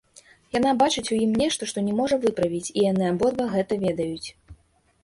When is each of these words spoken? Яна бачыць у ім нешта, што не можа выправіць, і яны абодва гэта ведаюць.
Яна 0.57 0.71
бачыць 0.81 1.03
у 1.15 1.17
ім 1.25 1.35
нешта, 1.41 1.67
што 1.73 1.83
не 1.91 1.93
можа 2.01 2.15
выправіць, 2.25 2.65
і 2.77 2.87
яны 2.91 3.03
абодва 3.13 3.51
гэта 3.55 3.73
ведаюць. 3.87 4.27